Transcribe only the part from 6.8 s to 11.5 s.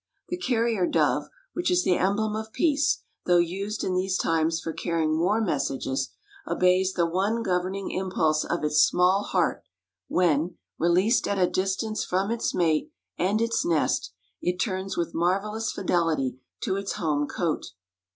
the one governing impulse of its small heart when, released at a